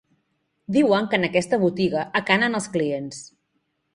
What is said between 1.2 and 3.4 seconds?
aquesta botiga acanen els clients.